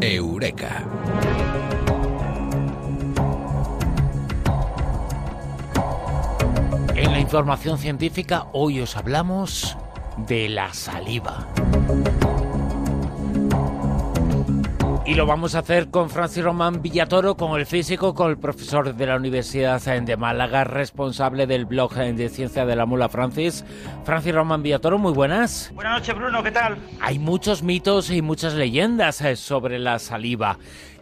Eureka. 0.00 0.84
En 6.94 7.12
la 7.12 7.18
información 7.18 7.78
científica 7.78 8.46
hoy 8.52 8.80
os 8.80 8.96
hablamos 8.96 9.76
de 10.28 10.48
la 10.48 10.72
saliva. 10.72 11.46
Y 15.08 15.14
lo 15.14 15.24
vamos 15.24 15.54
a 15.54 15.60
hacer 15.60 15.88
con 15.88 16.10
Francis 16.10 16.44
Román 16.44 16.82
Villatoro, 16.82 17.34
con 17.34 17.58
el 17.58 17.64
físico, 17.64 18.12
con 18.12 18.28
el 18.30 18.36
profesor 18.36 18.94
de 18.94 19.06
la 19.06 19.16
Universidad 19.16 19.80
de 19.80 20.16
Málaga, 20.18 20.64
responsable 20.64 21.46
del 21.46 21.64
blog 21.64 21.94
de 21.94 22.28
Ciencia 22.28 22.66
de 22.66 22.76
la 22.76 22.84
Mula 22.84 23.08
Francis. 23.08 23.64
Francis 24.04 24.34
Román 24.34 24.62
Villatoro, 24.62 24.98
muy 24.98 25.14
buenas. 25.14 25.72
Buenas 25.74 26.00
noches, 26.00 26.14
Bruno, 26.14 26.42
¿qué 26.42 26.50
tal? 26.50 26.76
Hay 27.00 27.18
muchos 27.18 27.62
mitos 27.62 28.10
y 28.10 28.20
muchas 28.20 28.52
leyendas 28.52 29.22
eh, 29.22 29.36
sobre 29.36 29.78
la 29.78 29.98
saliva. 29.98 30.58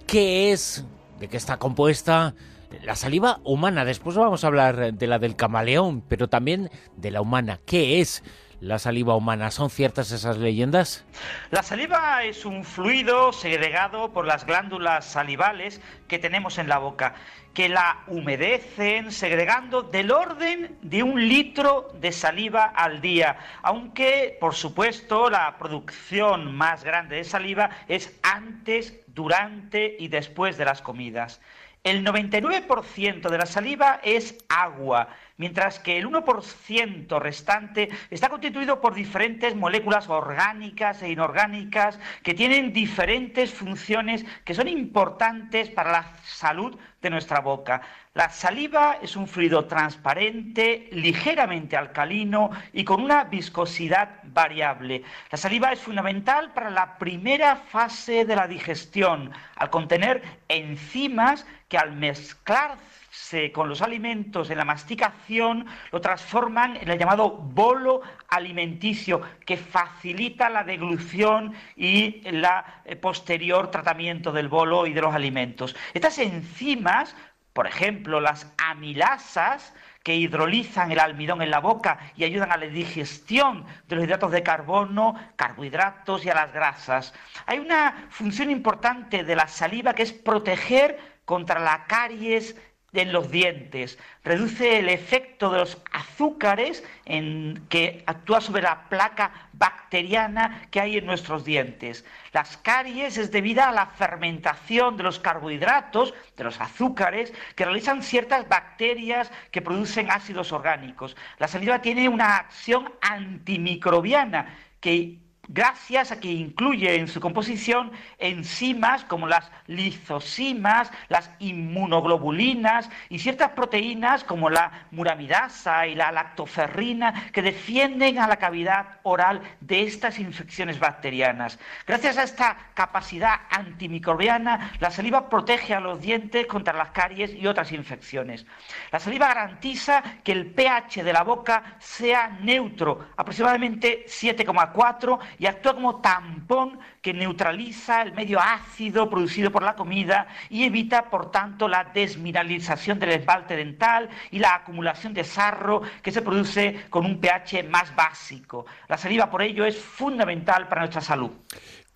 ¿Qué 0.07 0.53
es? 0.53 0.87
¿De 1.19 1.27
qué 1.27 1.37
está 1.37 1.57
compuesta? 1.57 2.37
La 2.85 2.95
saliva 2.95 3.41
humana. 3.43 3.85
Después 3.85 4.15
vamos 4.15 4.45
a 4.45 4.47
hablar 4.47 4.95
de 4.95 5.07
la 5.09 5.19
del 5.19 5.35
camaleón, 5.35 6.01
pero 6.03 6.29
también 6.29 6.71
de 6.97 7.11
la 7.11 7.23
humana. 7.23 7.59
¿Qué 7.67 8.01
es? 8.01 8.23
La 8.61 8.79
saliva 8.79 9.15
humana. 9.15 9.51
¿Son 9.51 9.71
ciertas 9.71 10.13
esas 10.13 10.39
leyendas? 10.39 11.05
La 11.51 11.63
saliva 11.63 12.25
es 12.25 12.45
un 12.45 12.65
fluido 12.65 13.33
segregado 13.33 14.13
por 14.13 14.27
las 14.27 14.47
glándulas 14.47 15.05
salivales 15.05 15.81
que 16.09 16.19
tenemos 16.19 16.59
en 16.59 16.69
la 16.69 16.79
boca, 16.79 17.15
que 17.55 17.69
la 17.69 18.05
humedecen 18.07 19.13
segregando 19.13 19.83
del 19.83 20.11
orden 20.11 20.77
de 20.83 21.03
un 21.03 21.29
litro 21.29 21.93
de 22.01 22.13
saliva 22.13 22.65
al 22.65 23.01
día, 23.01 23.39
aunque 23.63 24.37
por 24.41 24.55
supuesto 24.55 25.31
la 25.31 25.57
producción 25.59 26.55
más 26.55 26.85
grande 26.85 27.17
de 27.17 27.25
saliva 27.25 27.71
es 27.89 28.19
antes, 28.23 29.01
durante 29.07 29.97
y 29.99 30.09
después 30.09 30.59
de 30.59 30.67
las 30.67 30.83
comidas. 30.83 31.41
El 31.87 32.05
99% 32.05 33.31
de 33.31 33.39
la 33.39 33.47
saliva 33.47 34.01
es 34.03 34.37
agua, 34.49 35.07
mientras 35.37 35.79
que 35.79 35.97
el 35.97 36.09
1% 36.09 37.21
restante 37.21 37.91
está 38.11 38.29
constituido 38.29 38.81
por 38.81 38.93
diferentes 38.93 39.55
moléculas 39.55 40.09
orgánicas 40.09 41.01
e 41.03 41.13
inorgánicas 41.13 42.01
que 42.25 42.35
tienen 42.35 42.73
diferentes 42.73 43.55
funciones 43.55 44.27
que 44.45 44.55
son 44.55 44.67
importantes 44.67 45.71
para 45.71 45.93
la 45.93 46.17
salud 46.25 46.77
de 47.03 47.11
nuestra 47.11 47.41
boca. 47.41 47.83
La 48.15 48.31
saliva 48.31 48.99
es 49.03 49.17
un 49.17 49.29
fluido 49.29 49.67
transparente, 49.67 50.89
ligeramente 50.93 51.77
alcalino 51.77 52.51
y 52.73 52.85
con 52.85 53.03
una 53.03 53.25
viscosidad 53.25 54.21
variable. 54.25 55.03
La 55.31 55.39
saliva 55.39 55.73
es 55.73 55.81
fundamental 55.81 56.53
para 56.53 56.71
la 56.71 56.99
primera 56.99 57.57
fase 57.57 58.25
de 58.25 58.37
la 58.37 58.49
digestión, 58.49 59.31
al 59.57 59.71
contener 59.71 60.23
enzimas 60.49 61.47
que 61.69 61.79
al 61.79 61.93
mezclarse 61.93 63.06
con 63.53 63.69
los 63.69 63.83
alimentos 63.83 64.51
en 64.51 64.59
la 64.59 64.65
masticación 64.65 65.67
lo 65.91 66.01
transforman 66.01 66.77
en 66.77 66.89
el 66.89 66.99
llamado 66.99 67.31
bolo 67.31 68.03
alimenticio 68.29 69.21
que 69.45 69.57
facilita 69.57 70.49
la 70.49 70.65
deglución 70.65 71.55
y 71.77 72.23
el 72.25 72.45
eh, 72.85 72.97
posterior 72.97 73.71
tratamiento 73.71 74.33
del 74.33 74.49
bolo 74.49 74.87
y 74.87 74.93
de 74.93 75.01
los 75.01 75.15
alimentos. 75.15 75.75
Estas 75.93 76.19
enzimas, 76.19 77.17
por 77.53 77.67
ejemplo, 77.67 78.21
las 78.21 78.53
amilasas, 78.59 79.75
que 80.07 80.15
hidrolizan 80.15 80.93
el 80.93 81.01
almidón 81.01 81.43
en 81.43 81.51
la 81.51 81.59
boca 81.59 81.99
y 82.15 82.23
ayudan 82.23 82.53
a 82.53 82.57
la 82.57 82.67
digestión 82.67 83.67
de 83.89 83.97
los 83.97 84.05
hidratos 84.05 84.31
de 84.31 84.45
carbono, 84.45 85.17
carbohidratos 85.35 86.25
y 86.25 86.31
a 86.31 86.35
las 86.37 86.53
grasas. 86.53 87.13
Hay 87.45 87.59
una 87.59 88.07
función 88.11 88.49
importante 88.49 89.25
de 89.25 89.35
la 89.35 89.49
saliva 89.49 89.95
que 89.95 90.05
es 90.05 90.13
proteger 90.13 90.97
contra 91.25 91.59
la 91.59 91.87
caries 91.87 92.55
en 93.03 93.13
los 93.13 93.31
dientes, 93.31 93.99
reduce 94.25 94.79
el 94.79 94.89
efecto 94.89 95.51
de 95.51 95.59
los 95.59 95.79
azúcares 95.93 96.85
en, 97.05 97.65
que 97.69 98.03
actúa 98.07 98.41
sobre 98.41 98.63
la 98.63 98.89
placa 98.89 99.33
bacteriana 99.53 100.67
que 100.71 100.81
hay 100.81 100.99
en 100.99 101.07
nuestros 101.07 101.45
dientes. 101.45 102.05
Las 102.33 102.57
caries 102.57 103.19
es 103.19 103.31
debida 103.31 103.69
a 103.69 103.73
la 103.73 103.87
fermentación 103.87 104.97
de 104.97 105.03
los 105.03 105.19
carbohidratos, 105.19 106.15
de 106.37 106.45
los 106.45 106.61
azúcares, 106.61 107.33
que 107.55 107.65
realizan 107.65 108.03
ciertas 108.03 108.49
bacterias 108.49 109.31
que 109.51 109.63
producen 109.63 110.11
ácidos 110.11 110.53
orgánicos. 110.53 111.17
La 111.39 111.49
saliva 111.49 111.83
tiene 111.83 112.09
una 112.09 112.37
acción 112.37 112.93
antimicrobiana 113.01 114.57
que 114.81 115.26
gracias 115.49 116.13
a 116.13 116.21
que 116.21 116.31
incluye 116.31 116.97
en 116.97 117.09
su 117.09 117.21
composición 117.21 117.93
enzimas 118.19 119.05
como 119.05 119.27
las 119.27 119.51
lizosimas, 119.67 120.91
las 121.09 121.31
inmunoglobulinas 121.39 122.89
y 123.09 123.19
ciertas 123.19 123.51
proteínas 123.51 124.25
como 124.25 124.51
la 124.51 124.87
muramidasa 124.91 125.87
y 125.87 125.95
la 125.95 126.13
lactoferrina 126.13 127.31
que 127.33 127.43
defienden 127.43 128.19
a 128.19 128.29
la 128.29 128.37
cavidad 128.37 129.01
oral 129.03 129.43
de 129.61 129.83
estas 129.85 130.19
infecciones 130.19 130.79
bacterianas. 130.79 131.59
Gracias 131.87 132.19
a 132.19 132.23
esta 132.23 132.57
capacidad 132.75 133.41
antimicrobiana, 133.51 134.73
la 134.81 134.91
saliva 134.91 135.29
protege 135.29 135.75
a 135.75 135.81
los 135.81 136.01
dientes 136.01 136.47
contra 136.47 136.75
las 136.75 136.91
caries 136.91 137.35
y 137.35 137.47
otras 137.47 137.73
infecciones. 137.73 138.47
La 138.93 139.01
saliva 139.01 139.29
garantiza 139.29 140.03
que 140.23 140.33
el 140.33 140.47
pH 140.47 141.05
de 141.05 141.13
la 141.13 141.23
boca 141.23 141.77
sea 141.79 142.39
neutro, 142.41 143.09
aproximadamente 143.17 144.07
7,4 144.07 145.19
y 145.39 145.47
actúa 145.47 145.75
como 145.75 146.01
tampón 146.01 146.79
que 147.01 147.13
neutraliza 147.13 148.03
el 148.03 148.13
medio 148.13 148.41
ácido 148.41 149.09
producido 149.09 149.51
por 149.51 149.63
la 149.63 149.75
comida 149.75 150.27
y 150.51 150.65
evita, 150.65 151.11
por 151.11 151.31
tanto, 151.31 151.69
la 151.69 151.85
desmineralización 151.85 152.99
del 152.99 153.11
esmalte 153.11 153.57
dental 153.57 154.09
y 154.31 154.39
la 154.39 154.55
acumulación 154.55 155.15
de 155.15 155.25
sarro 155.25 155.83
que 156.03 156.13
se 156.13 156.23
produce 156.23 156.87
con 156.91 157.05
un 157.05 157.21
pH 157.21 157.65
más 157.69 157.95
básico. 157.95 158.67
La 158.89 158.97
saliva, 158.97 159.31
por 159.31 159.43
ello, 159.43 159.65
es 159.65 159.77
fundamental 159.79 160.69
para 160.69 160.83
nuestra 160.83 161.01
salud. 161.01 161.31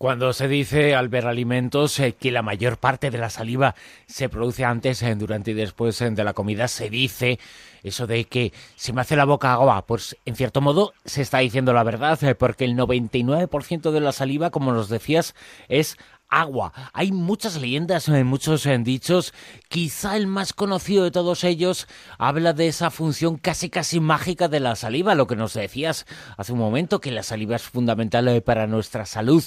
Cuando 0.01 0.33
se 0.33 0.47
dice 0.47 0.95
al 0.95 1.09
ver 1.09 1.27
alimentos 1.27 1.99
eh, 1.99 2.13
que 2.13 2.31
la 2.31 2.41
mayor 2.41 2.77
parte 2.77 3.11
de 3.11 3.19
la 3.19 3.29
saliva 3.29 3.75
se 4.07 4.29
produce 4.29 4.65
antes, 4.65 5.03
eh, 5.03 5.13
durante 5.13 5.51
y 5.51 5.53
después 5.53 6.01
eh, 6.01 6.09
de 6.09 6.23
la 6.23 6.33
comida, 6.33 6.67
se 6.67 6.89
dice 6.89 7.37
eso 7.83 8.07
de 8.07 8.25
que 8.25 8.51
se 8.75 8.93
me 8.93 9.01
hace 9.01 9.15
la 9.15 9.25
boca 9.25 9.53
agua, 9.53 9.85
pues 9.85 10.17
en 10.25 10.35
cierto 10.35 10.59
modo 10.59 10.93
se 11.05 11.21
está 11.21 11.37
diciendo 11.37 11.71
la 11.71 11.83
verdad, 11.83 12.17
porque 12.39 12.65
el 12.65 12.75
99% 12.75 13.91
de 13.91 13.99
la 13.99 14.11
saliva, 14.11 14.49
como 14.49 14.73
nos 14.73 14.89
decías, 14.89 15.35
es 15.69 15.97
agua. 16.29 16.73
Hay 16.93 17.11
muchas 17.11 17.59
leyendas, 17.59 18.07
muchos 18.09 18.67
dichos. 18.79 19.33
Quizá 19.67 20.15
el 20.15 20.27
más 20.27 20.53
conocido 20.53 21.03
de 21.03 21.11
todos 21.11 21.43
ellos 21.43 21.87
habla 22.17 22.53
de 22.53 22.67
esa 22.67 22.89
función 22.89 23.37
casi 23.37 23.69
casi 23.69 23.99
mágica 23.99 24.47
de 24.47 24.61
la 24.61 24.75
saliva, 24.75 25.13
lo 25.13 25.27
que 25.27 25.35
nos 25.35 25.53
decías 25.53 26.05
hace 26.37 26.53
un 26.53 26.59
momento, 26.59 27.01
que 27.01 27.11
la 27.11 27.23
saliva 27.23 27.57
es 27.57 27.63
fundamental 27.63 28.41
para 28.43 28.65
nuestra 28.65 29.05
salud. 29.05 29.43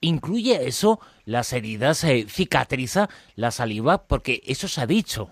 ¿Incluye 0.00 0.68
eso 0.68 1.00
las 1.24 1.52
heridas? 1.52 2.04
Eh, 2.04 2.26
¿Cicatriza 2.28 3.08
la 3.34 3.50
saliva? 3.50 4.06
Porque 4.06 4.42
eso 4.46 4.68
se 4.68 4.80
ha 4.80 4.86
dicho. 4.86 5.30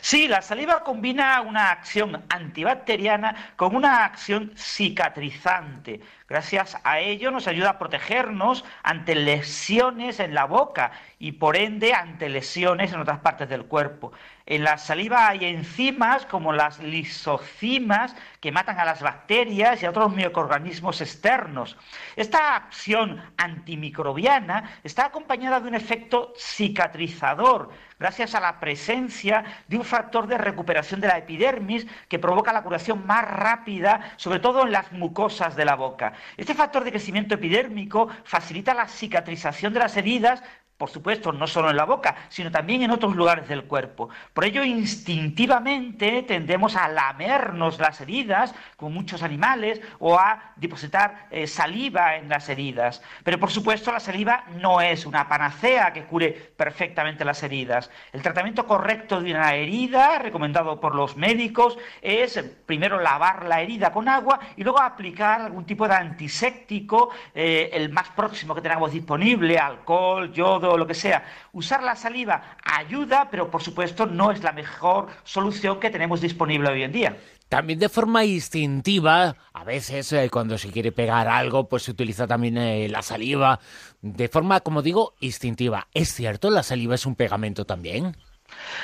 Sí, 0.00 0.28
la 0.28 0.42
saliva 0.42 0.82
combina 0.82 1.40
una 1.42 1.70
acción 1.70 2.24
antibacteriana 2.28 3.52
con 3.56 3.76
una 3.76 4.04
acción 4.04 4.52
cicatrizante. 4.56 6.00
Gracias 6.28 6.76
a 6.84 6.98
ello 7.00 7.30
nos 7.30 7.48
ayuda 7.48 7.70
a 7.70 7.78
protegernos 7.78 8.62
ante 8.82 9.14
lesiones 9.14 10.20
en 10.20 10.34
la 10.34 10.44
boca 10.44 10.92
y 11.18 11.32
por 11.32 11.56
ende 11.56 11.94
ante 11.94 12.28
lesiones 12.28 12.92
en 12.92 13.00
otras 13.00 13.20
partes 13.20 13.48
del 13.48 13.64
cuerpo. 13.64 14.12
En 14.44 14.62
la 14.62 14.76
saliva 14.76 15.28
hay 15.28 15.46
enzimas 15.46 16.26
como 16.26 16.52
las 16.52 16.80
lisocimas 16.80 18.14
que 18.40 18.52
matan 18.52 18.78
a 18.78 18.84
las 18.84 19.00
bacterias 19.00 19.82
y 19.82 19.86
a 19.86 19.90
otros 19.90 20.14
microorganismos 20.14 21.00
externos. 21.00 21.78
Esta 22.14 22.56
acción 22.56 23.22
antimicrobiana 23.38 24.78
está 24.84 25.06
acompañada 25.06 25.60
de 25.60 25.68
un 25.68 25.74
efecto 25.74 26.34
cicatrizador 26.36 27.70
gracias 27.98 28.34
a 28.34 28.40
la 28.40 28.60
presencia 28.60 29.44
de 29.66 29.76
un 29.76 29.84
factor 29.84 30.26
de 30.26 30.38
recuperación 30.38 31.00
de 31.00 31.08
la 31.08 31.18
epidermis 31.18 31.86
que 32.08 32.18
provoca 32.18 32.52
la 32.52 32.62
curación 32.62 33.06
más 33.06 33.28
rápida, 33.28 34.12
sobre 34.16 34.38
todo 34.38 34.62
en 34.64 34.72
las 34.72 34.92
mucosas 34.92 35.56
de 35.56 35.64
la 35.64 35.74
boca. 35.74 36.12
Este 36.36 36.54
factor 36.54 36.84
de 36.84 36.90
crecimiento 36.90 37.34
epidérmico 37.34 38.08
facilita 38.24 38.74
la 38.74 38.88
cicatrización 38.88 39.72
de 39.72 39.80
las 39.80 39.96
heridas 39.96 40.42
por 40.78 40.90
supuesto, 40.90 41.32
no 41.32 41.48
solo 41.48 41.70
en 41.70 41.76
la 41.76 41.84
boca, 41.84 42.14
sino 42.28 42.52
también 42.52 42.82
en 42.82 42.92
otros 42.92 43.16
lugares 43.16 43.48
del 43.48 43.64
cuerpo. 43.64 44.08
Por 44.32 44.44
ello, 44.44 44.62
instintivamente 44.62 46.22
tendemos 46.22 46.76
a 46.76 46.86
lamernos 46.86 47.80
las 47.80 48.00
heridas, 48.00 48.54
como 48.76 48.92
muchos 48.92 49.24
animales, 49.24 49.80
o 49.98 50.16
a 50.16 50.52
depositar 50.54 51.26
eh, 51.32 51.48
saliva 51.48 52.14
en 52.14 52.28
las 52.28 52.48
heridas. 52.48 53.02
Pero, 53.24 53.40
por 53.40 53.50
supuesto, 53.50 53.90
la 53.90 53.98
saliva 53.98 54.44
no 54.60 54.80
es 54.80 55.04
una 55.04 55.28
panacea 55.28 55.92
que 55.92 56.04
cure 56.04 56.30
perfectamente 56.56 57.24
las 57.24 57.42
heridas. 57.42 57.90
El 58.12 58.22
tratamiento 58.22 58.64
correcto 58.64 59.20
de 59.20 59.32
una 59.32 59.54
herida, 59.54 60.20
recomendado 60.20 60.78
por 60.80 60.94
los 60.94 61.16
médicos, 61.16 61.76
es 62.00 62.38
primero 62.66 63.00
lavar 63.00 63.46
la 63.46 63.60
herida 63.62 63.90
con 63.90 64.08
agua 64.08 64.38
y 64.56 64.62
luego 64.62 64.80
aplicar 64.80 65.40
algún 65.40 65.64
tipo 65.64 65.88
de 65.88 65.94
antiséptico, 65.94 67.10
eh, 67.34 67.70
el 67.72 67.90
más 67.90 68.10
próximo 68.10 68.54
que 68.54 68.60
tengamos 68.60 68.92
disponible, 68.92 69.58
alcohol, 69.58 70.32
yodo, 70.32 70.67
o 70.72 70.78
lo 70.78 70.86
que 70.86 70.94
sea. 70.94 71.24
Usar 71.52 71.82
la 71.82 71.96
saliva 71.96 72.56
ayuda, 72.62 73.28
pero 73.30 73.50
por 73.50 73.62
supuesto 73.62 74.06
no 74.06 74.30
es 74.30 74.42
la 74.42 74.52
mejor 74.52 75.08
solución 75.24 75.80
que 75.80 75.90
tenemos 75.90 76.20
disponible 76.20 76.70
hoy 76.70 76.82
en 76.82 76.92
día. 76.92 77.16
También 77.48 77.78
de 77.78 77.88
forma 77.88 78.24
instintiva, 78.24 79.36
a 79.54 79.64
veces 79.64 80.12
eh, 80.12 80.28
cuando 80.30 80.58
se 80.58 80.70
quiere 80.70 80.92
pegar 80.92 81.28
algo, 81.28 81.66
pues 81.66 81.84
se 81.84 81.92
utiliza 81.92 82.26
también 82.26 82.58
eh, 82.58 82.88
la 82.90 83.00
saliva, 83.00 83.58
de 84.02 84.28
forma, 84.28 84.60
como 84.60 84.82
digo, 84.82 85.14
instintiva. 85.20 85.88
¿Es 85.94 86.12
cierto? 86.12 86.50
¿La 86.50 86.62
saliva 86.62 86.94
es 86.94 87.06
un 87.06 87.14
pegamento 87.14 87.64
también? 87.64 88.16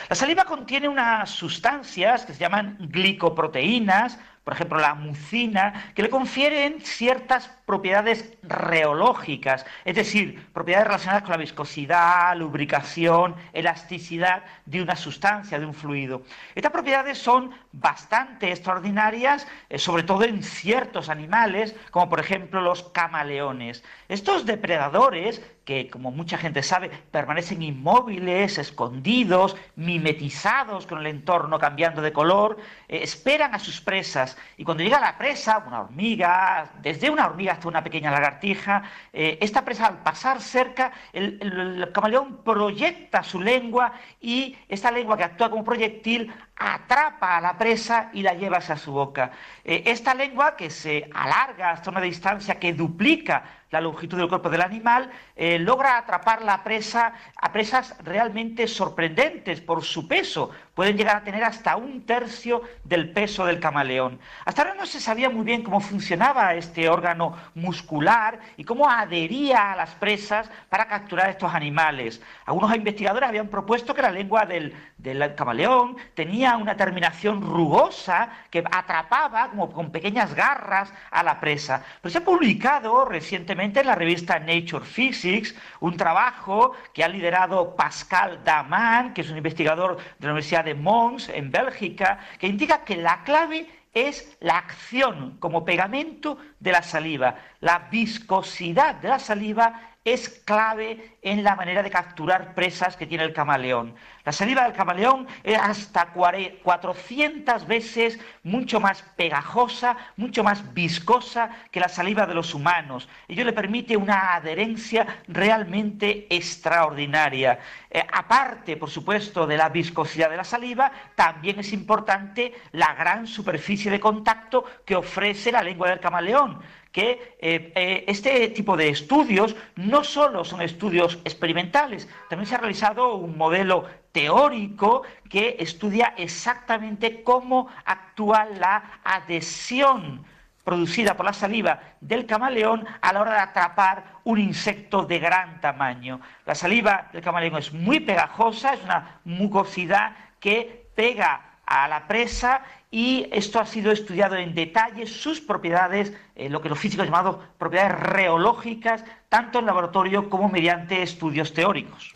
La 0.09 0.17
saliva 0.17 0.45
contiene 0.45 0.89
unas 0.89 1.31
sustancias 1.31 2.25
que 2.25 2.33
se 2.33 2.41
llaman 2.41 2.77
glicoproteínas, 2.81 4.19
por 4.45 4.55
ejemplo 4.55 4.79
la 4.79 4.95
mucina, 4.95 5.93
que 5.95 6.03
le 6.03 6.11
confieren 6.11 6.81
ciertas 6.81 7.49
propiedades 7.67 8.35
reológicas, 8.43 9.65
es 9.85 9.97
decir, 9.97 10.47
propiedades 10.53 10.87
relacionadas 10.87 11.23
con 11.23 11.33
la 11.33 11.39
viscosidad, 11.39 12.37
lubricación, 12.37 13.35
elasticidad 13.53 14.43
de 14.67 14.83
una 14.83 14.97
sustancia, 14.97 15.59
de 15.59 15.67
un 15.67 15.75
fluido. 15.75 16.23
Estas 16.55 16.73
propiedades 16.73 17.19
son 17.19 17.53
bastante 17.73 18.51
extraordinarias, 18.51 19.47
eh, 19.71 19.79
sobre 19.79 20.03
todo 20.03 20.25
en 20.25 20.43
ciertos 20.43 21.09
animales, 21.09 21.75
como 21.91 22.09
por 22.09 22.21
ejemplo 22.21 22.61
los 22.61 22.83
camaleones. 22.91 23.83
Estos 24.09 24.45
depredadores 24.45 25.43
que, 25.65 25.89
como 25.89 26.11
mucha 26.11 26.37
gente 26.37 26.63
sabe, 26.63 26.91
permanecen 27.11 27.63
inmóviles, 27.63 28.59
escondidos, 28.59 29.57
mimetizados 29.77 30.87
con 30.87 30.99
el 30.99 31.07
entorno 31.07 31.59
cambiando 31.59 32.03
de 32.03 32.13
color, 32.13 32.59
eh, 32.89 33.01
esperan 33.03 33.55
a 33.55 33.59
sus 33.59 33.81
presas. 33.81 34.37
Y 34.59 34.65
cuando 34.65 34.83
llega 34.83 35.01
la 35.01 35.17
presa, 35.17 35.65
una 35.67 35.81
hormiga, 35.81 36.71
desde 36.83 37.09
una 37.09 37.27
hormiga 37.27 37.54
hasta 37.55 37.69
una 37.69 37.83
pequeña 37.83 38.11
lagartija, 38.11 38.83
eh, 39.13 39.39
esta 39.41 39.65
presa 39.65 39.87
al 39.87 39.99
pasar 40.03 40.41
cerca, 40.41 40.93
el 41.13 41.91
camaleón 41.93 42.45
proyecta 42.45 43.23
su 43.23 43.41
lengua 43.41 43.93
y 44.21 44.57
esta 44.69 44.91
lengua 44.91 45.17
que 45.17 45.25
actúa 45.25 45.51
como 45.51 45.65
proyectil 45.65 46.33
atrapa 46.57 47.37
a 47.37 47.41
la 47.41 47.59
presa 47.59 48.11
y 48.13 48.23
la 48.23 48.35
lleva 48.35 48.59
hacia 48.59 48.77
su 48.77 48.93
boca. 48.93 49.33
Eh, 49.65 49.83
esta 49.87 50.15
lengua 50.15 50.57
que 50.57 50.71
se 50.71 51.11
alarga 51.13 51.71
hasta 51.71 51.91
una 51.91 52.01
distancia 52.01 52.59
que 52.59 52.73
duplica 52.73 53.64
la 53.71 53.81
longitud 53.81 54.19
del 54.19 54.29
cuerpo 54.29 54.51
del 54.51 54.63
animal, 54.63 55.11
eh, 55.35 55.59
logra 55.59 55.99
atrapar 55.99 56.43
la 56.43 56.63
presa 56.63 57.13
a 57.37 57.53
presas 57.53 57.97
realmente 58.05 58.69
sorprendentes 58.69 59.61
por 59.61 59.83
su 59.83 60.07
peso. 60.07 60.51
Pueden 60.75 60.97
llegar 60.97 61.17
a 61.17 61.25
tener 61.25 61.43
hasta 61.45 61.77
un 61.77 62.05
tercio 62.07 62.63
del 62.85 63.11
peso 63.11 63.45
del 63.47 63.61
camaleón. 63.61 64.19
Hasta 64.45 64.63
ahora 64.63 64.75
no 64.75 64.87
se 64.87 65.01
sabía 65.01 65.31
muy 65.31 65.45
bien 65.45 65.63
cómo 65.63 65.81
funcionaba 65.81 66.55
este 66.55 66.89
órgano 66.89 67.37
muscular 67.55 68.39
y 68.57 68.65
cómo 68.65 68.89
adhería 68.89 69.73
a 69.73 69.77
las 69.77 69.91
presas 69.95 70.51
para 70.69 70.87
capturar 70.87 71.31
estos 71.31 71.53
animales. 71.53 72.21
Algunos 72.47 72.75
investigadores 72.75 73.29
habían 73.29 73.49
propuesto 73.49 73.95
que 73.95 74.03
la 74.03 74.11
lengua 74.11 74.47
del, 74.47 74.75
del 74.99 75.35
camaleón 75.35 75.97
tenía 76.15 76.57
una 76.57 76.77
terminación 76.77 77.41
rugosa 77.41 78.29
que 78.51 78.65
atrapaba 78.71 79.51
como 79.51 79.73
con 79.73 79.91
pequeñas 79.91 80.35
garras 80.35 80.93
a 81.11 81.23
la 81.23 81.41
presa. 81.41 81.83
Pero 82.01 82.13
se 82.13 82.19
ha 82.19 82.25
publicado 82.25 83.05
recientemente 83.05 83.64
en 83.65 83.87
la 83.87 83.95
revista 83.95 84.39
Nature 84.39 84.85
Physics 84.85 85.55
un 85.81 85.97
trabajo 85.97 86.73
que 86.93 87.03
ha 87.03 87.09
liderado 87.09 87.75
Pascal 87.75 88.41
Daman, 88.45 89.15
que 89.15 89.23
es 89.23 89.31
un 89.31 89.39
investigador 89.39 89.97
de 89.97 90.27
la 90.27 90.33
Universidad 90.33 90.65
de 90.65 90.75
Mons 90.75 91.31
en 91.31 91.51
Bélgica, 91.51 92.19
que 92.39 92.47
indica 92.47 92.85
que 92.85 92.97
la 92.97 93.25
clave 93.25 93.67
es 93.95 94.37
la 94.41 94.59
acción 94.59 95.39
como 95.39 95.65
pegamento 95.65 96.37
de 96.61 96.73
la 96.73 96.83
saliva. 96.83 97.37
La 97.61 97.89
viscosidad 97.91 98.97
de 98.97 99.09
la 99.09 99.19
saliva 99.19 99.94
es 100.05 100.29
clave 100.29 101.17
en 101.23 101.43
la 101.43 101.57
manera 101.57 101.83
de 101.83 101.91
capturar 101.91 102.55
presas 102.55 102.97
que 102.97 103.07
tiene 103.07 103.25
el 103.25 103.33
camaleón. 103.33 103.95
La 104.25 104.33
saliva 104.33 104.65
del 104.65 104.75
camaleón 104.75 105.27
es 105.43 105.59
hasta 105.59 106.13
400 106.13 107.67
veces 107.67 108.21
mucho 108.43 108.81
más 108.81 109.03
pegajosa, 109.17 109.97
mucho 110.17 110.45
más 110.45 110.75
viscosa 110.75 111.51
que 111.71 111.81
la 111.81 111.89
saliva 111.89 112.27
de 112.27 112.35
los 112.35 112.53
humanos. 112.55 113.09
Ello 113.29 113.45
le 113.45 113.55
permite 113.55 113.97
una 113.97 114.35
adherencia 114.35 115.23
realmente 115.29 116.27
extraordinaria. 116.29 117.59
Eh, 117.91 118.05
aparte, 118.13 118.77
por 118.77 118.91
supuesto, 118.91 119.47
de 119.47 119.57
la 119.57 119.71
viscosidad 119.71 120.29
de 120.29 120.37
la 120.37 120.45
saliva, 120.45 120.93
también 121.15 121.61
es 121.61 121.73
importante 121.73 122.53
la 122.73 122.95
gran 122.95 123.27
superficie 123.27 123.91
de 123.91 124.01
contacto 124.01 124.65
que 124.85 124.97
ofrece 124.97 125.51
la 125.51 125.63
lengua 125.63 125.89
del 125.89 126.01
camaleón 126.01 126.61
que 126.95 127.35
eh, 127.41 127.73
eh, 127.75 128.05
este 128.07 128.49
tipo 128.51 128.77
de 128.77 128.89
estudios 128.89 129.57
no 129.75 130.05
solo 130.05 130.45
son 130.45 130.63
estudios 130.63 131.19
experimentales, 131.25 132.09
también 132.31 132.47
se 132.47 132.55
ha 132.55 132.59
realizado 132.59 133.17
un 133.17 133.37
modelo 133.37 133.85
teórico 134.13 135.03
que 135.29 135.57
estudia 135.59 136.15
exactamente 136.17 137.25
cómo 137.25 137.69
actúa 137.85 138.45
la 138.45 139.01
adhesión 139.03 140.25
producida 140.63 141.17
por 141.17 141.27
la 141.27 141.33
saliva 141.33 141.81
del 142.01 142.27
camaleón 142.27 142.87
a 143.01 143.13
la 143.13 143.23
hora 143.23 143.33
de 143.33 143.41
atrapar 143.41 144.05
un 144.23 144.39
insecto 144.39 145.05
de 145.05 145.19
gran 145.19 145.61
tamaño. 145.61 146.21
La 146.47 146.55
saliva 146.55 147.09
del 147.13 147.23
camaleón 147.23 147.59
es 147.59 147.73
muy 147.73 147.99
pegajosa, 147.99 148.75
es 148.75 148.85
una 148.85 149.19
mucosidad 149.25 150.17
que 150.39 150.87
pega 150.95 151.59
a 151.67 151.89
la 151.89 152.07
presa 152.07 152.63
y 152.95 153.27
esto 153.33 153.59
ha 153.59 153.67
sido 153.67 153.91
estudiado 153.91 154.37
en 154.37 154.55
detalle, 154.55 155.09
sus 155.09 155.41
propiedades, 155.41 156.13
eh, 156.37 156.49
lo 156.49 156.63
que 156.63 156.69
los 156.69 156.79
físicos 156.79 157.07
llamado 157.07 157.43
propiedades 157.59 157.99
reológicas, 157.99 159.05
tanto 159.29 159.59
en 159.59 159.67
laboratorio 159.67 160.31
como 160.31 160.49
mediante 160.49 161.03
estudios 161.03 161.53
teóricos. 161.53 162.15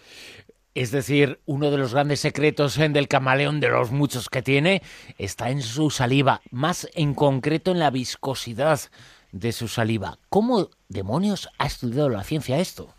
Es 0.77 0.93
decir, 0.93 1.41
uno 1.47 1.73
de 1.73 1.79
los 1.79 1.95
grandes 1.95 2.21
secretos 2.21 2.77
del 2.77 3.09
camaleón, 3.09 3.59
de 3.59 3.71
los 3.71 3.91
muchos 3.91 4.29
que 4.29 4.41
tiene, 4.41 4.81
está 5.19 5.51
en 5.51 5.63
su 5.63 5.91
saliva, 5.91 6.43
más 6.53 6.89
en 6.95 7.13
concreto 7.13 7.73
en 7.73 7.81
la 7.81 7.91
viscosidad 7.91 8.79
de 9.33 9.51
su 9.51 9.67
saliva. 9.67 10.19
¿Cómo 10.29 10.71
demonios 10.89 11.49
ha 11.59 11.67
estudiado 11.67 12.09
la 12.09 12.23
ciencia 12.23 12.61
esto? 12.61 12.95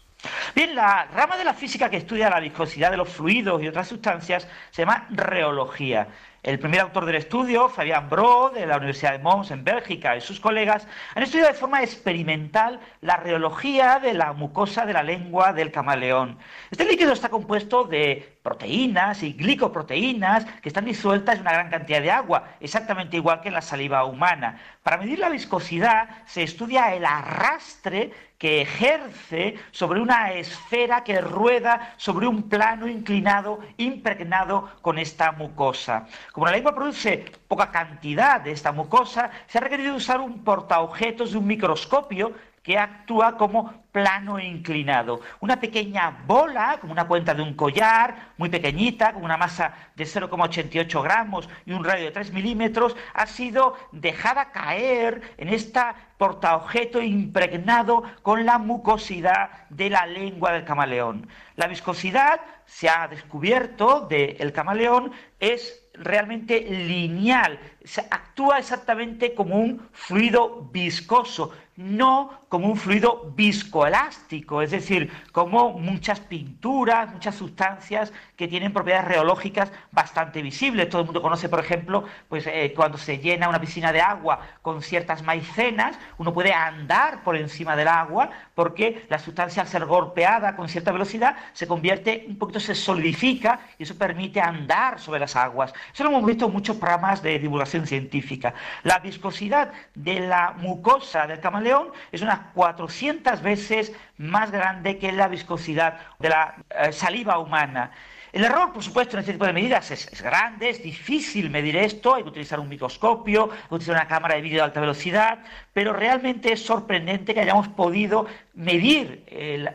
Bien, 0.54 0.76
la 0.76 1.06
rama 1.06 1.38
de 1.38 1.46
la 1.46 1.54
física 1.54 1.90
que 1.90 1.96
estudia 1.96 2.30
la 2.30 2.42
viscosidad 2.42 2.92
de 2.92 2.98
los 2.98 3.08
fluidos 3.08 3.64
y 3.64 3.70
otras 3.70 3.88
sustancias 3.88 4.46
se 4.72 4.82
llama 4.82 5.08
reología. 5.12 6.10
El 6.42 6.58
primer 6.58 6.80
autor 6.80 7.06
del 7.06 7.16
estudio, 7.16 7.68
Fabián 7.68 8.08
Bro, 8.10 8.52
de 8.52 8.66
la 8.66 8.78
Universidad 8.78 9.12
de 9.12 9.20
Mons 9.20 9.52
en 9.52 9.66
Bélgica, 9.66 10.16
y 10.16 10.22
sus 10.22 10.40
colegas, 10.40 10.88
han 11.14 11.24
estudiado 11.24 11.52
de 11.52 11.58
forma 11.58 11.84
experimental 11.84 12.80
la 13.02 13.18
reología 13.18 14.00
de 14.00 14.14
la 14.14 14.32
mucosa 14.32 14.86
de 14.86 14.94
la 14.94 15.04
lengua 15.04 15.52
del 15.52 15.70
camaleón. 15.70 16.38
Este 16.72 16.86
líquido 16.86 17.12
está 17.12 17.28
compuesto 17.28 17.84
de 17.84 18.38
proteínas 18.42 19.22
y 19.22 19.34
glicoproteínas 19.34 20.46
que 20.62 20.70
están 20.70 20.86
disueltas 20.86 21.36
en 21.36 21.42
una 21.42 21.52
gran 21.52 21.70
cantidad 21.70 22.02
de 22.02 22.12
agua, 22.12 22.46
exactamente 22.62 23.18
igual 23.18 23.42
que 23.42 23.50
en 23.50 23.56
la 23.56 23.62
saliva 23.62 24.06
humana. 24.06 24.62
Para 24.82 24.98
medir 24.98 25.20
la 25.20 25.30
viscosidad 25.30 26.24
se 26.26 26.44
estudia 26.44 26.96
el 26.96 27.04
arrastre 27.04 28.12
que 28.40 28.62
ejerce 28.62 29.56
sobre 29.72 30.00
una 30.00 30.32
esfera 30.32 31.04
que 31.04 31.20
rueda 31.20 31.94
sobre 31.98 32.26
un 32.26 32.44
plano 32.50 32.88
inclinado 32.88 33.60
impregnado 33.76 34.70
con 34.82 34.98
esta 34.98 35.34
mucosa. 35.34 36.08
Como 36.32 36.46
la 36.46 36.52
lengua 36.52 36.76
produce 36.76 37.26
poca 37.48 37.72
cantidad 37.72 38.40
de 38.42 38.52
esta 38.52 38.72
mucosa, 38.72 39.32
se 39.48 39.58
ha 39.58 39.62
requerido 39.62 39.96
usar 39.96 40.20
un 40.22 40.44
portaobjetos 40.44 41.32
de 41.32 41.38
un 41.38 41.48
microscopio 41.48 42.34
que 42.62 42.78
actúa 42.78 43.38
como 43.38 43.84
plano 43.92 44.38
e 44.38 44.46
inclinado. 44.46 45.22
Una 45.40 45.60
pequeña 45.60 46.24
bola, 46.28 46.78
como 46.80 46.94
una 46.94 47.08
cuenta 47.08 47.34
de 47.34 47.42
un 47.42 47.56
collar, 47.56 48.34
muy 48.38 48.50
pequeñita, 48.50 49.14
con 49.14 49.24
una 49.24 49.38
masa 49.38 49.74
de 49.96 50.04
0,88 50.04 51.02
gramos 51.02 51.50
y 51.66 51.72
un 51.72 51.84
radio 51.84 52.06
de 52.06 52.12
3 52.12 52.32
milímetros, 52.32 52.96
ha 53.14 53.26
sido 53.26 53.76
dejada 53.92 54.52
caer 54.52 55.34
en 55.38 55.50
esta 55.50 55.96
portaobjeto 56.18 57.02
impregnado 57.02 58.04
con 58.22 58.46
la 58.46 58.58
mucosidad 58.60 59.68
de 59.70 59.90
la 59.90 60.06
lengua 60.06 60.52
del 60.52 60.66
camaleón. 60.66 61.28
La 61.56 61.68
viscosidad, 61.68 62.42
se 62.66 62.88
ha 62.88 63.08
descubierto, 63.08 64.02
del 64.02 64.52
camaleón 64.54 65.12
es 65.40 65.89
realmente 66.00 66.62
lineal, 66.62 67.60
actúa 67.98 68.60
exactamente 68.60 69.34
como 69.34 69.56
un 69.56 69.88
fluido 69.92 70.70
viscoso, 70.72 71.52
no 71.76 72.40
como 72.50 72.68
un 72.68 72.76
fluido 72.76 73.32
viscoelástico, 73.36 74.62
es 74.62 74.72
decir, 74.72 75.12
como 75.32 75.72
muchas 75.74 76.20
pinturas, 76.20 77.12
muchas 77.14 77.36
sustancias 77.36 78.12
que 78.36 78.48
tienen 78.50 78.74
propiedades 78.74 79.08
reológicas 79.08 79.72
bastante 79.92 80.42
visibles. 80.42 80.90
Todo 80.90 81.02
el 81.02 81.06
mundo 81.06 81.22
conoce, 81.22 81.48
por 81.48 81.60
ejemplo, 81.60 82.04
pues 82.28 82.46
eh, 82.48 82.74
cuando 82.76 82.98
se 82.98 83.20
llena 83.20 83.48
una 83.48 83.62
piscina 83.62 83.94
de 83.94 84.02
agua 84.02 84.40
con 84.62 84.82
ciertas 84.82 85.24
maicenas, 85.24 85.98
uno 86.18 86.34
puede 86.34 86.52
andar 86.52 87.24
por 87.24 87.38
encima 87.38 87.78
del 87.78 87.88
agua 87.88 88.30
porque 88.56 89.06
la 89.10 89.20
sustancia 89.20 89.62
al 89.62 89.70
ser 89.70 89.86
golpeada 89.86 90.58
con 90.58 90.68
cierta 90.68 90.92
velocidad 90.92 91.38
se 91.54 91.68
convierte 91.68 92.26
un 92.28 92.38
poquito, 92.38 92.60
se 92.60 92.76
solidifica 92.76 93.62
y 93.78 93.84
eso 93.84 93.98
permite 93.98 94.42
andar 94.42 95.00
sobre 95.00 95.22
las 95.22 95.36
aguas. 95.38 95.74
Eso 95.94 96.04
lo 96.04 96.10
hemos 96.10 96.26
visto 96.26 96.48
en 96.48 96.54
muchos 96.54 96.76
programas 96.76 97.22
de 97.22 97.40
divulgación 97.40 97.79
científica. 97.88 98.54
La 98.84 99.00
viscosidad 99.00 99.72
de 99.96 100.20
la 100.20 100.54
mucosa 100.58 101.28
del 101.28 101.40
camaleón 101.40 101.92
es 102.12 102.22
unas 102.22 102.40
400 102.54 103.42
veces 103.42 103.94
más 104.18 104.52
grande 104.52 104.98
que 104.98 105.12
la 105.12 105.28
viscosidad 105.28 106.00
de 106.20 106.30
la 106.30 106.56
eh, 106.70 106.92
saliva 106.92 107.40
humana. 107.40 107.92
El 108.32 108.44
error, 108.44 108.72
por 108.72 108.84
supuesto, 108.84 109.16
en 109.16 109.22
este 109.22 109.34
tipo 109.34 109.46
de 109.46 109.54
medidas 109.54 109.90
es, 109.90 110.22
grande, 110.22 110.70
es 110.70 110.84
difícil 110.84 111.50
medir 111.50 111.76
esto, 111.76 112.14
hay 112.14 112.22
que 112.22 112.30
utilizar 112.30 112.60
un 112.60 112.70
microscopio, 112.70 113.52
hay 113.52 113.68
que 113.70 113.76
utilizar 113.76 113.96
una 113.96 114.08
cámara 114.08 114.36
de 114.36 114.42
vídeo 114.42 114.58
de 114.58 114.66
alta 114.66 114.80
velocidad, 114.80 115.40
pero 115.74 115.94
realmente 115.94 116.54
es 116.54 116.64
sorprendente 116.64 117.34
que 117.34 117.40
hayamos 117.40 117.70
podido 117.70 118.28
medir 118.54 119.24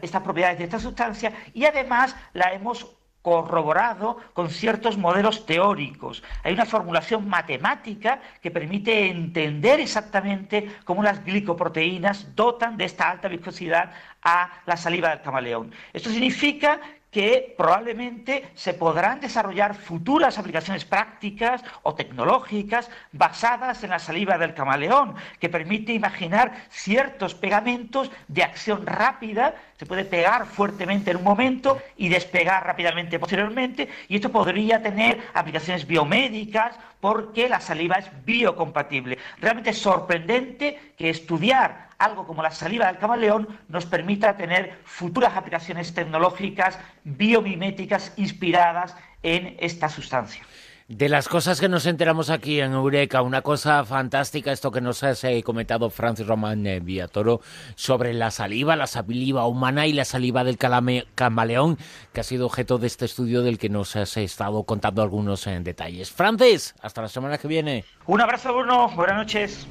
estas 0.03 0.23
propiedades 0.23 0.59
de 0.59 0.65
esta 0.65 0.79
sustancia 0.79 1.33
y 1.53 1.65
además 1.65 2.15
la 2.33 2.53
hemos 2.53 2.87
corroborado 3.25 4.19
con 4.35 4.51
ciertos 4.51 4.99
modelos 4.99 5.47
teóricos. 5.47 6.23
Hay 6.43 6.53
una 6.53 6.67
formulación 6.67 7.27
matemática 7.27 8.21
que 8.43 8.51
permite 8.51 9.09
entender 9.09 9.81
exactamente 9.81 10.69
cómo 10.85 11.03
las 11.03 11.25
glicoproteínas 11.25 12.37
dotan 12.37 12.77
de 12.77 12.85
esta 12.85 13.09
alta 13.09 13.29
viscosidad 13.29 13.93
a 14.23 14.51
la 14.67 14.77
saliva 14.77 15.09
del 15.09 15.23
camaleón. 15.23 15.73
Esto 15.95 16.11
significa 16.11 16.79
que 17.15 17.55
probablemente 17.57 18.51
se 18.57 18.75
podrán 18.75 19.21
desarrollar 19.21 19.77
futuras 19.77 20.37
aplicaciones 20.37 20.85
prácticas 20.85 21.63
o 21.85 21.95
tecnológicas 21.95 22.91
basadas 23.13 23.85
en 23.85 23.91
la 23.91 24.01
saliva 24.01 24.37
del 24.37 24.53
camaleón, 24.53 25.15
que 25.39 25.49
permite 25.49 25.93
imaginar 25.93 26.67
ciertos 26.71 27.37
pegamentos 27.37 28.11
de 28.27 28.43
acción 28.43 28.85
rápida, 28.85 29.55
se 29.79 29.87
puede 29.87 30.05
pegar 30.05 30.47
fuertemente 30.47 31.13
en 31.13 31.19
un 31.19 31.23
momento 31.23 31.81
y 31.97 32.09
despegar 32.09 32.67
rápidamente 32.67 33.21
posteriormente, 33.21 33.89
y 34.09 34.17
esto 34.17 34.33
podría 34.33 34.83
tener 34.83 35.23
aplicaciones 35.35 35.87
biomédicas 35.87 36.75
porque 37.05 37.51
la 37.51 37.61
saliva 37.61 37.97
es 37.97 38.07
biocompatible. 38.25 39.19
Realmente 39.39 39.69
es 39.69 39.79
sorprendente 39.79 40.95
que 40.97 41.11
estudiar 41.11 41.91
algo 41.99 42.27
como 42.27 42.43
la 42.43 42.51
saliva 42.51 42.87
del 42.87 42.97
camaleón 42.97 43.47
nos 43.69 43.85
permita 43.85 44.39
tener 44.39 44.79
futuras 44.87 45.37
aplicaciones 45.37 45.93
tecnológicas 45.93 46.79
biomiméticas 47.05 48.15
inspiradas 48.17 48.97
en 49.23 49.55
esta 49.61 49.91
sustancia. 49.91 50.45
De 50.89 51.09
las 51.09 51.31
cosas 51.31 51.63
que 51.63 51.69
nos 51.71 51.87
enteramos 51.87 52.29
aquí 52.29 52.61
en 52.61 52.73
Eureka, 52.75 53.23
una 53.23 53.41
cosa 53.41 53.83
fantástica, 53.87 54.53
esto 54.53 54.71
que 54.71 54.83
nos 54.83 55.03
ha 55.03 55.13
eh, 55.23 55.43
comentado 55.43 55.89
Francis 55.89 56.27
Román 56.27 56.67
eh, 56.67 56.79
Villatoro 56.81 57.41
sobre 57.75 58.13
la 58.13 58.31
saliva, 58.31 58.77
la 58.77 58.87
saliva 58.87 59.47
humana 59.47 59.87
y 59.87 59.95
la 59.95 60.05
saliva 60.05 60.45
del 60.45 60.59
camaleón, 60.59 61.79
que 62.13 62.21
ha 62.21 62.23
sido 62.23 62.45
objeto 62.45 62.77
de 62.77 62.89
este 62.89 63.07
estudio 63.07 63.41
del 63.41 63.57
que 63.57 63.71
nos 63.71 63.97
has 63.97 64.15
estado 64.19 64.65
contando 64.65 65.01
algunos 65.01 65.47
en 65.47 65.55
eh, 65.55 65.61
detalles. 65.61 66.11
Francis, 66.11 66.75
hasta 66.83 67.01
la 67.01 67.09
semana 67.09 67.39
que 67.39 67.49
viene. 67.49 67.87
Un 68.05 68.21
abrazo, 68.21 68.53
Bruno. 68.53 68.91
Buenas 68.91 69.17
noches. 69.17 69.67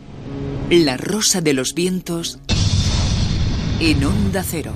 La 0.72 0.98
rosa 0.98 1.42
de 1.42 1.54
los 1.54 1.76
vientos 1.76 2.40
en 3.80 4.04
onda 4.04 4.42
cero. 4.42 4.74